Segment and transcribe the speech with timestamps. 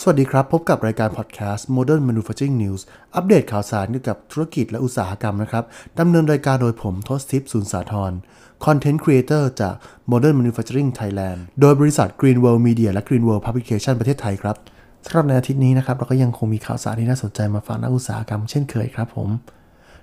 [0.00, 2.80] สวัสดีครับ พบกับรายการพอดแคสต์ Modern Manufacturing News
[3.14, 5.64] อัปเดตข่าวสารเกี่ยวกับธุรกิจและอุตสาหกรรมนะครับ
[5.98, 8.12] ดำเนินรายการโดยผมทศทิพย์สุนสาธร
[8.64, 9.74] Content Creator จาก
[10.10, 14.56] Modern Manufacturing Thailand โดยบริษัท Green World Media และ Green World Publication ประเทศไทยครับ
[15.06, 19.28] สำหรับในอาทิตย์นี้นะครับเราก็ยังคงมีข่าวสารที่น่าสนใจมาฝากนักอุตสาหกรรมเช่นเคยครับผม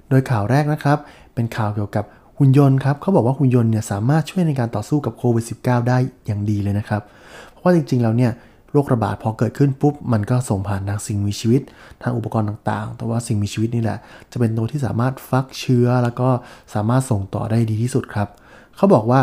[0.09, 0.97] โดยข่าวแรกนะครับ
[1.35, 2.05] เป็นข่าวเกี่ยวกับ
[2.37, 7.01] หุ่นยนต์ครับเขาบอกว่าหุ่นยนต์เนี่ยสามารถช่วยในการต่อสู้กับโควิด -19 ได้อย่างดีเลยนะครับ
[7.49, 8.33] เพราะว่าจริงๆแล้วเนี่ย
[8.73, 11.61] โรคระบาดพอเกิดขึ้นปุ๊บมันก็ส่งผ่านทางสิ่งมีชีวิต
[12.01, 13.97] ทางอุปกรณ์ต่างๆ แต่ว่าสิ่งมีชีวิตนี่แหละ
[14.31, 16.29] จะเป็นตัวที่สามารถฟักเชื้อแล้วก็
[16.73, 18.27] สามารถส่งต่อได้ดีที่สุดครับ
[18.75, 19.19] เขาบอกว่า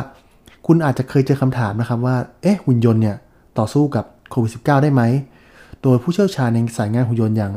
[0.66, 3.16] คุณอาจจะเคยเจอคำถามนะครับว่า เอ๊ะหุ่นยนต์เนี่ย
[3.58, 5.02] ต่อสู้กับโควิด -19 ได้ไหม
[5.82, 7.52] โดยผู้เชี่ยวชาญในสายงานหุ่นยนต์อย่าง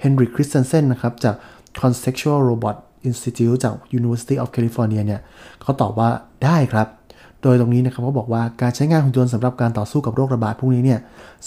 [0.00, 1.34] เฮนริกคริสเตนเซนนะครับจาก
[1.80, 2.76] Contextual Robot
[3.08, 5.20] Institute จาก University of California เนี่ย
[5.62, 6.10] เขาตอบว่า
[6.44, 6.88] ได้ครับ
[7.42, 11.00] โดยตรงนี้นะครับเขาบอกว่าการใช้งานหุ่นยนต์สำหรับการต่อสู้กับโรคระบาดพวกนี้เนี่ย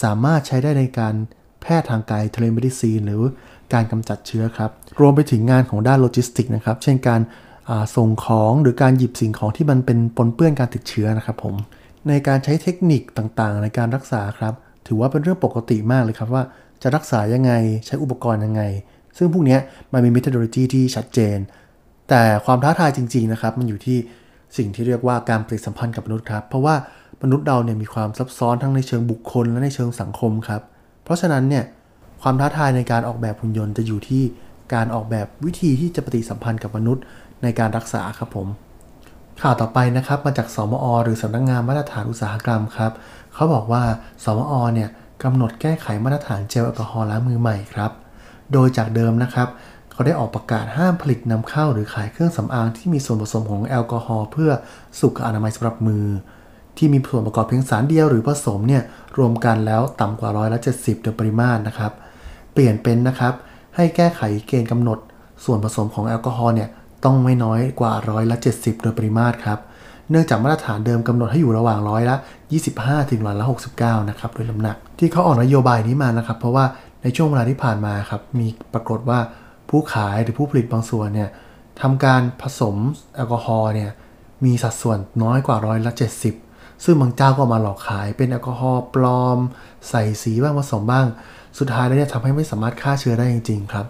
[0.03, 1.13] สามารถใช้ได้ในการ
[1.61, 3.23] แพทย์ทางไกล telemedicine หรือ
[3.73, 7.21] การกำจัดเชื้อครับ รวมไปถึงงานของด้านโลจิสติกนะครับ เช่นการ
[7.95, 11.55] ส่งของหรือการหยิบสิ่งของที่มันเป็นปนเปื้อนการติดเชื้อนะครับผม
[12.09, 14.53] ในการใช้เทคนิคต่างๆ ในการรักษาครับ
[14.87, 16.43] ถือว่าเป็นเรื่องปกติมากเลยครับว่า
[16.81, 17.51] จะรักษายังไง
[17.85, 18.61] ใช้อุปกรณ์ยังไง
[19.17, 19.57] ซึ่งพวกนี้
[19.93, 21.37] มันมี methodology ที่ชัดเจน
[22.09, 23.97] แต่ความท้าทายจริง ๆ นะครับ มันอยู่ที่
[24.57, 26.75] สิ่งที่เรียกว่าการปฏิสัมพันธ์กับมนุษย์ครับ เพราะว่า
[27.23, 30.61] มนุษย์เราเนี่ยมีความซับซ้อนทั้งในเชิงบุคคลและในเชิงสังคมครับ
[31.03, 31.63] เพราะฉะนั้นเนี่ย
[32.21, 34.23] ความท้าทายในการออกแบบหุ่นยนต์จะอยู่ที่
[34.73, 37.03] การออกแบบวิธีที่จะปฏิสัมพันธ์กับมนุษย์
[37.43, 38.47] ในการรักษาครับผม
[39.41, 42.91] ข่าวต่อไปนะครับมาจากสมอ หรือสำนักงงานมาตรฐานอุตสาหกรรมครับ
[43.33, 43.83] เขาบอกว่า
[44.23, 44.89] สมอเนี่ย
[45.23, 47.91] กำหนดแก้ไขมาตรฐานเจลแอลกอฮอล์ล้างมือใหม่ครับ
[48.53, 49.47] โดยจากเดิมนะครับ
[49.93, 54.51] เขาได้ออกประกาศห้ามผลิตนำเข้าหรือขายเครื่องสำอางที่มีส่วนผสมของแอลกอฮอล์เพื่อ
[54.99, 56.05] สุขอนามัยสำหรับมือ
[56.77, 58.83] ที่มีส่วนประกอบเพียงสารเดียวหรือผสมเนี่ย
[59.17, 61.91] รวมกันแล้วต่ำกว่าร้อยละ70โดยปริมาตรนะครับ
[62.53, 63.33] เปลี่ยนเป็นนะครับ
[63.75, 64.99] ให้แก้ไขเกณฑ์กำหนด
[65.45, 66.69] ส่วนผสมของแอลกอฮอล์เนี่ย
[67.05, 69.59] ต้องไม่น้อยกว่าร้อยละ70โดยปริมาตรครับ
[70.09, 72.15] เนื่องจากมาตรฐานเดิมกำหนดให้อยู่ระหว่างร้อยละ
[72.63, 73.45] 25 ถึงร้อยละ
[73.77, 76.65] 69 นะครับโดยน้ำหนักที่เขาออกนโยบายนี้มานะครับ เพราะว่า
[77.03, 79.19] ในช่วงเวลาที่ผ่านมาครับมีปรากฏว่า
[79.69, 81.29] ผู้ขายหรือผู้ผลิตบางส่วนเนี่ย
[81.81, 82.75] ทำการผสม
[83.15, 83.91] แอลกอฮอล์เนี่ย
[84.45, 85.91] มีสัดส่วนน้อยกว่าร้อยละ
[86.37, 89.39] 70 ซึ่งบางเจ้าก็มาหลอกขายเป็นแอลกอฮอล์ปลอม
[89.89, 91.07] ใส่สีบ้างผสมบ้าง
[91.59, 93.85] สุดท้ายแล้วเนี่ยทำให้ไม่สามารถฆ่าเชื้อได้จริง ๆ ครับ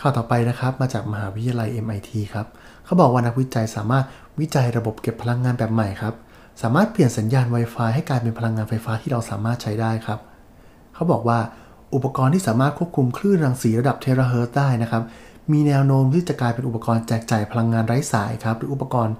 [0.00, 2.46] ข่าวต่อไปนะครับมาจากมหาวิทยาลัย MIT ครับ
[2.84, 4.04] เขาบอกว่านักวิจัยสามารถ
[4.40, 6.14] วิจัยระบบเก็บพลังงานแบบใหม่ครับ
[6.62, 10.20] สามารถเปลี่ยนสัญญาณ Wi-Fi ให้กลายเป็นพลังงานไฟฟ้าที่เราสามารถใช้ได้ครับ
[10.94, 11.38] เขาบอกว่า
[11.94, 15.02] อุปกรณ์ที่สามารถควบคุมคลื่นรังสีระดับเทราเฮิรตซ์ได้นะครับ
[15.52, 19.14] มีแนวโน้มที่จะกลายเป็นอุปกรณ์แจกจ่ายพลังงานไร้สายครับ หรืออุปกรณ์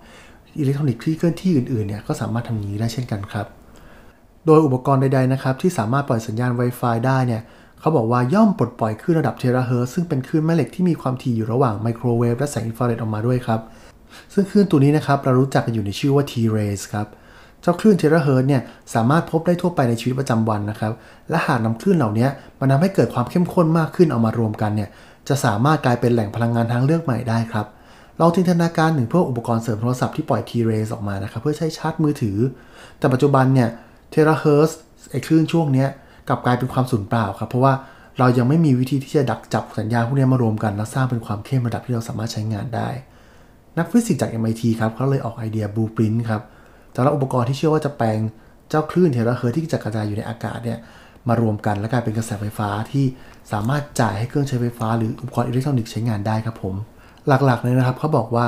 [0.59, 3.47] อิเล็กทรอนิกส์ที่เคลื่อนที่อื่นๆเนี่ยก็สามารถทำอย่างนี้ได้เช่นกันครับ
[4.47, 7.43] โดยอุปกรณ์ใดๆนะครับที่สามารถปล่อยสัญญาณ Wi-Fi ได้เนี่ย
[7.81, 13.61] เขาบอกว่าย่อมปลดปล่อยคลื่นระดับเทราเฮิรตซ์ซึ่งเป็นคลื่นแม่เหล็กที่มีความถี่อยู่ระหว่างไมโครเวฟและแสงอินฟราเรดออกมาด้วยครับ
[14.35, 18.63] ซึ่งคลื่นตัวนี้นะครับเรารู้จักกันอยู่ในชื่อว่า T-rays ครับเจ้าคลื่นเทราเฮิรตซ์เนี่ย
[18.95, 20.93] สามารถพบได้ทั่วไปในชีวิตประจำวันนะครับ
[21.31, 22.29] และหากนำคลื่นเหล่านี้
[22.59, 24.89] มาทำให้เกิดความเข้มข้นมากขึ้นเอามารวมกันเนี่ย
[25.29, 27.67] จะสามารถกลายเป็นแหล่งพลังงานทางเลือกใหม่ได้ครับ
[28.21, 32.39] ลองจินตนาการถึงพวกอุปกรณ์เสริมโทรศัพท์ที่ปล่อย T-rays ออกมานะครับ เพื่อใช้ชาร์จมือถือ
[32.99, 33.69] แต่ปัจจุบันเนี่ย
[34.11, 34.79] เทราเฮิรตซ์
[35.11, 35.87] ไอคลื่นช่วงนี้
[36.29, 37.75] กลับกลายเป็นความสูญเปล่าครับ เพราะว่า
[38.19, 42.89] เรายังไม่มีวิธีที่จะดักจับสัญญาณพวกนี้มารวมกันแล้วสร้างเป็นความเข้มระดับที่เราสามารถใช้งานได้
[43.79, 46.43] นักฟิสิกส์จาก MIT ครับเขาเลยออกไอเดีย Blueprint ครับ
[46.95, 48.19] สำหรับอุปกรณ์ที่เชื่อว่าจะแปลง
[48.69, 50.79] เจ้าคลื่นเทราเฮิรตซ์ที่จะกระจายอยู่ในอากาศเนี่ย
[51.29, 53.05] มารวมกันและกลายเป็นกระแสไฟฟ้าที่
[53.53, 56.75] สามารถจ่ายให้เครื่องใช้ไฟฟ้าหรืออุปกรณ์อิเล็กทรอนิกส์ใช้งานได้ครับผม
[57.29, 58.47] หลักๆเลยนะครับเขาบอกว่า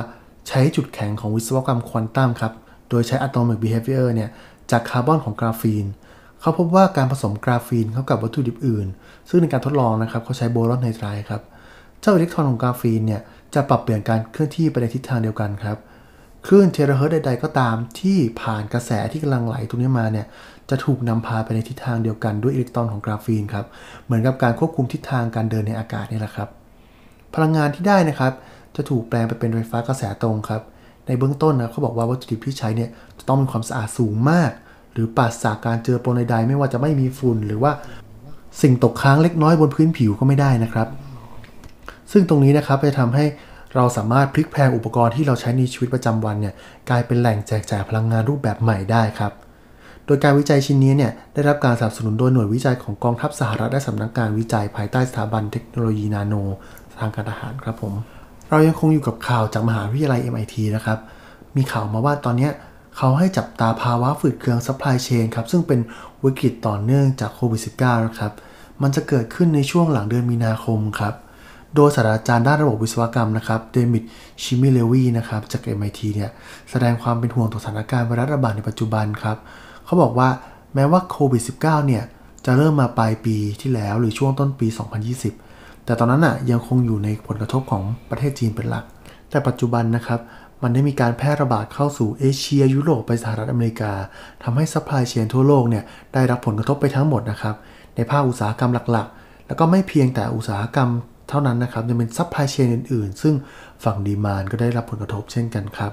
[0.48, 2.52] ใช้จุดแข็งของวิศวกรรมควอนตัมครับ
[2.90, 4.30] โดยใช้ atomic behavior เนี่ย
[4.70, 5.84] จากคาร์บอนของกราฟีน
[6.40, 8.86] เขาพบว่าการผสมกราฟีนเข้ากับวัตถุดิบอื่น
[9.28, 11.42] ซึ่งในการทดลองนะครับเขาใช้ boron nitride ครับ
[12.00, 13.20] เจ้าอิเล็กตรอนของกราฟีนเนี่ย
[13.54, 15.76] จะปรับเปลี่ยนการเคลื่อนที่ไปในทิศทางเดียวกันครับ
[16.46, 20.26] คลื่นเทราเฮิร์ตใด ๆ ก็ตามที่ผ่านกระแสที่กำลังไหลตรงนี้มาเนี่ย
[20.70, 23.66] จะถูกนำพาไปในทิศทางเดียวกันด้วยอิเล็กตรอนของกราฟีนครับ
[24.04, 26.48] เหมือนกับการควบคุมทิศทางการเดินในอากาศนี่แหละครับ
[27.34, 28.32] พลังงานที่ได้นะครับ
[28.76, 30.62] จะถูกแปลงไปเป็นไฟฟ้ากระแสตรงครับ
[31.06, 34.50] ในเบื้องต้นนะเขาบอกว่าวัตถุดิบที่ใช้เนี่ยจะต้องมีความสะอาดสูงมาก
[34.92, 37.72] หรือปราศจากการเจอปนใดๆไม่ว่าจะไม่มีฝุ่นหรือว่า
[38.62, 40.88] สิ่งตกค้างเล็กน้อยบนพื้นผิวก็ไม่ได้นะครับ
[42.12, 43.24] ซึ่งตรงนี้นะครับจะทำให้
[43.74, 46.54] เราสามารถพลิกแพลงอุปกรณ์ที่เราใช้ในชีวิตประจำวันเนี่ย
[46.88, 49.32] กลายเป็นแหล่งแจกจ่ายพลังงานรูปแบบใหม่ได้ครับ
[50.06, 56.34] โดยการวิจัยชิ้นนี้เนี่ยได้รับการสนับสนุนโดยหน่วยวิจัยของกองทัพสหรัฐและสำนักงานวิจัยภายใต้สถาบันเทคโนโลยีนาโน
[56.98, 57.94] ทางการทหารครับผม
[58.50, 60.98] เรายังคงอยู่กับข่าวจากมหาวิทยาลัย MIT นะครับ
[61.56, 62.48] มีข่าวมาว่าตอนนี้
[62.96, 65.80] เขาให้จับตาภาวะฝืดเคือง supply chain ครับซึ่งเป็น
[66.24, 68.32] วิกฤตต่อเนื่องจากโควิด -19 นะครับ
[68.82, 71.14] มันจะเกิดขึ้นในช่วงหลังเดือนมีนาคมครับ
[71.74, 74.04] โดยศาสตราจารย์ด้านระบบวิศวกรรมนะครับเดมิด
[74.42, 76.30] ชิมิเลวีนะครับจาก MIT เนี่ย
[76.70, 79.36] แสดงความเป็นห่วงต่อสถานการณ์ไวรัสระบาดในปัจจุบันครับ
[79.84, 80.28] เขาบอกว่า
[80.74, 82.02] แม้ว่าโควิด -19 เนี่ย
[82.44, 84.68] จะเริ่มมาปลายปีที่แล้วหรือช่วงต้นปี
[85.26, 88.84] 2020 แต่ตอนนั้นอะยังคงอยู่ในผลกระทบของประเทศจีนเป็นหลัก
[89.30, 90.20] แต่ปัจจุบันนะครับ
[90.62, 93.92] มันได้มีการแพร่ระบาดเข้าสู่เอเชียยุโรปไปสหรัฐอเมริกา
[94.42, 95.84] ทำให้ supply chain ทั่วโลกเนี่ย
[96.14, 97.56] ได้รับผลกระทบไปทั้งหมดนะครับ
[97.96, 100.90] ในภาคอุตสาหกรรมหลักๆ แล้วก็ไม่เพียงแต่อุตสาหกรรม
[101.28, 103.34] เท่านั้นนะครับยังเป็น supply chain อื่นๆ ซึ่ง
[103.84, 105.92] ฝั่ง demand ก็ได้รับผลกระทบเช่นกันครับ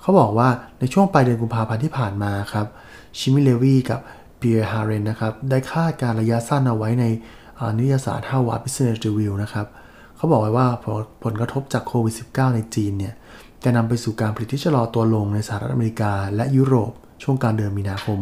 [0.00, 0.48] เขาบอกว่า
[0.80, 2.66] ในช่วงปลายเดือนกุมภาพันธ์ที่ผ่านมาครับ
[3.18, 4.00] Simchi-Levi กับ
[4.38, 7.04] Pierre Haren นะครับได้คาดการระยะสั้นเอาไว้ใน
[7.78, 9.66] นิยสาร Harvard Business Review นะครับ
[10.16, 10.66] เขาบอกไว้ว่า
[11.24, 13.14] ผลกระทบจากโควิด -19 ในจีนเนี่ย
[13.64, 16.92] จะนำไปสู่การผลิตที่ชะลอตัวลงในสหรัฐอเมริกา และยุโรป
[17.22, 18.20] ช่วงกลางเดือนมีนาคม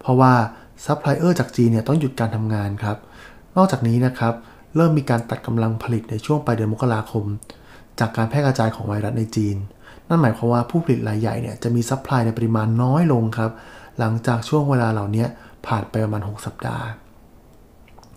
[0.00, 0.32] เพราะว่า
[0.84, 2.96] ซัพพลายเออร์จากจีนเนี่ยต้องหยุดการทำงานครับ
[3.56, 4.34] นอกจากนี้นะครับ
[4.78, 7.24] เริ่มมีการตัดกำลังผลิตในช่วงปลายเดือนมกราคม
[8.00, 9.56] จากการแพร่กระจายของไวรัสในจีน
[10.08, 13.50] นั่นหมายความว่าผู้ผลิตรายใหญ่เนี่ยจะมี supply ในปริมาณน้อยลงครับ
[13.98, 15.26] หลังจากช่วงเวลาเหล่านี้
[15.66, 16.86] ผ่านไปประมาณ 6 สัปดาห์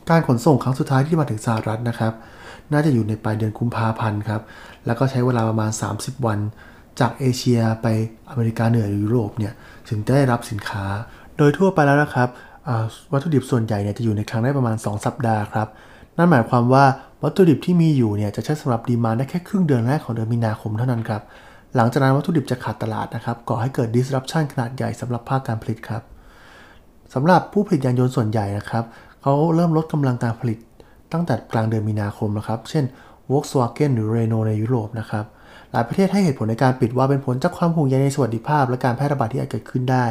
[0.09, 2.13] การขนส่งครั้งสุดท้ายที่มาถึงสหรัฐนะครับ
[2.71, 4.41] น่าจะอยู่ในปลายเดือนกุมภาพันธ์ครับ
[4.85, 6.39] แล้วก็ใช้เวลาประมาณ 30 วัน
[6.99, 7.87] จากเอเชียไป
[8.29, 9.53] อเมริกาเหนือหรือยุโรปเนี่ย
[9.89, 10.85] ถึงได้รับสินค้า
[11.37, 12.29] โดยทั่วไปแล้วนะครับ
[13.11, 15.67] วัตถุดิบส่วนใหญ่เนี่ยจะอยู่ในคลังได้ประมาณ 2 สัปดาห์ครับ
[16.21, 16.85] นั่นหมายความว่า
[17.23, 21.21] วัตถุดิบที่มีอยู่เนี่ยจะใช้สำหรับดีมาได้แค่ครึ่งเดือนแรกของเดือนมีนาคมเท่านั้นครับ
[21.75, 26.01] หลังจากนั้นวัตถุดิบจะขาดตลาดนะครับก่อให้เกิด disruption ขนาดใหญ่สำหรับภาคการผลิตครับ
[27.13, 28.83] สำหรับผู้ผลิตยานยนต์ส่วนใหญ่นะครับ
[29.21, 30.59] เขาเริ่มลดกำลังการผลิต
[31.11, 32.85] ตั้งแต่กลางเดือนมีนาคมนะครับ เช่น
[33.31, 35.25] Volkswagen หรือ Renault ในยุโรปนะครับ
[35.71, 40.05] หลายประเทศให้เหตุผลในการปิดว่าเป็นผลจากความห่วงใยในสวัสดิภาพ และการแพร่ระบาดที่อาจเกิดขึ้นได้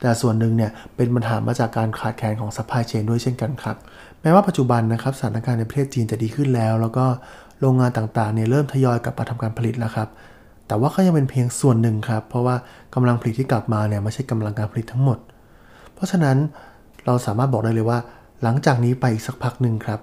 [0.00, 3.76] แต่ส่วนหนึ่งเนี่ยเป็นปัญหามาจากการขาดแคลนของ supply chain ด้วยเช่นกันครับ
[4.22, 7.06] แม้ว่าปัจจุบันนะครับสถานการณ์ในประเทศจีนจะดีขึ้นแล้ว แล้วก็
[7.60, 10.08] โรงงานต่างๆเนี่ยเริ่มทยอยกลับมาทำการผลิตแล้วครับ
[10.66, 12.56] แต่ว่าก็ยังเป็นเพียงส่วนหนึ่งครับ เพราะว่า
[12.94, 15.18] กำลังผลิตที่กลับมาเนี่ยไม่ใช่กำลังการผลิตทั้งหมด
[15.94, 16.36] เพราะฉะนั้น
[17.06, 17.98] เราสามารถบอกได้เลยว่า
[18.42, 20.00] หลังจากนี้ไปอีกสักพักหนึ่งครับ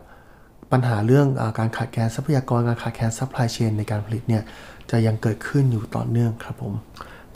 [0.72, 4.44] ปัญหาเรื่องการขาดแคลนทรัพยากรการขาดแคลน supply chain ในการผลิตเนี่ย
[4.92, 6.74] จะยังเกิดขึ้นอยู่ต่อเนื่องครับผม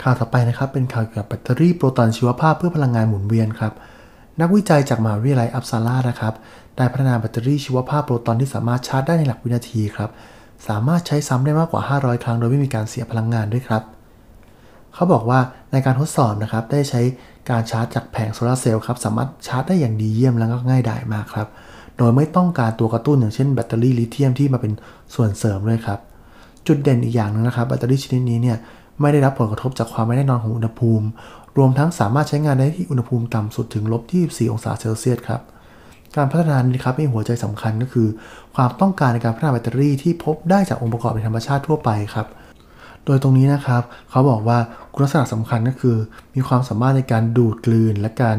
[0.02, 3.72] ข่าวต่อไปนะครับเป็นข่าวเกี่ยวกับแบตเตอรี่โปรตอนชีวภาพเพื่อพลังงานหมุนเวียนครับ
[4.40, 6.34] นักวิจัยจากมหาวิทยาลัยอัปซาลานะครับ
[6.76, 10.10] ได้พัฒนาแบตเตอรี่ชีวภาพโปรตอนที่สามารถชาร์จได้ในหลักวินาทีครับ
[10.68, 13.82] สามารถใช้ซ้ำได้มากกว่า 500 ครั้งโดยไม่มีการเสียพลังงานด้วยครับ
[14.94, 15.40] เขาบอกว่า
[15.72, 17.00] ในการทดสอบนะครับได้ใช้
[17.50, 21.48] การชาร์จจากแผงโซลาร์เซลล์ครับสามารถชาร์จได้อย่างดีเยี่ยมและก็ง่ายดายมากครับ
[21.98, 24.72] โดยไม่ต้องการตัวกระตุ้นอย่างเช่นแบตเตอรี่ลิเธียมที่มาเป็น
[25.14, 25.98] ส่วนเสริมด้วยครับ
[26.66, 28.56] จุดเด่นอีกอย่างนึงนะครับแบตเตอรี่ชนิดนี้เนี่ย
[29.00, 31.06] ไม่ได้รับผลกระทบจากความไม่แน่นอนของอุณหภูมิ
[31.58, 35.40] รวมทั้งสามารถใช้งานได้ที่อุณหภูมิต่ำสุดถึงลบ24องศาเซลเซียสครับ
[36.16, 38.08] การพัฒนานี้ครับมีหัวใจสำคัญก็คือ
[38.54, 42.26] ความต้องการในการพัฒนาแบตเตอรี่ที่พบได้จากองค์ประกอบในธรรมชาติทั่วไปครับ
[43.06, 44.58] โดยตรงนี้นะครับเขาบอกว่า
[44.92, 45.96] คุณลักษณะสำคัญก็คือ
[46.34, 48.36] มีความสามารถในการดูดกลืน และการ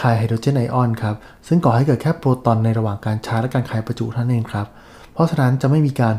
[0.00, 1.16] คายไฮโดรเจนไอออนครับ
[1.46, 4.66] ซึ่งก่อให้เกิดแค่โปรตอนในระหว่างการชาร์จและการคายประจุเท่านั้นเองครับ
[5.12, 6.14] เพราะฉะนั้นจะไม่มีการ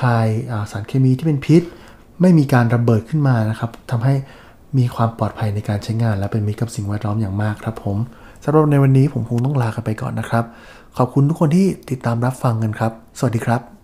[0.00, 0.28] คาย
[0.70, 1.62] สารเคมีที่เป็นพิษ
[2.20, 4.14] ไม่มีการระเบิดขึ้นมานะครับทำให้
[4.78, 7.96] มีความปลอดภัยในการใช้งาน และเป็นมิตรกับสิ่งแวดล้อมอย่างมากครับผม
[8.44, 10.44] สำหรับในวันนี้ผมคงต้องลากันไปก่อนนะครับ
[10.96, 13.77] ขอบคุณทุกคนที่ติดตามรับฟังกันครับ สวัสดีครับ